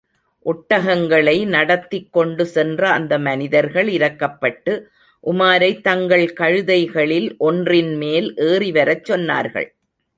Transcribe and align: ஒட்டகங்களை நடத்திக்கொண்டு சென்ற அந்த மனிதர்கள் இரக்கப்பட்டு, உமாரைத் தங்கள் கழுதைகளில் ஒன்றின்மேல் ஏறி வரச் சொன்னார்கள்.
ஒட்டகங்களை 0.45 1.45
நடத்திக்கொண்டு 1.45 2.45
சென்ற 2.45 2.89
அந்த 2.89 3.19
மனிதர்கள் 3.19 3.87
இரக்கப்பட்டு, 3.87 4.81
உமாரைத் 5.31 5.81
தங்கள் 5.81 6.33
கழுதைகளில் 6.39 7.37
ஒன்றின்மேல் 7.37 8.35
ஏறி 8.35 8.71
வரச் 8.71 9.11
சொன்னார்கள். 9.11 9.67